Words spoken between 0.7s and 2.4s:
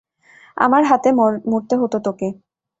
হাতে মরতে হতো তোকে।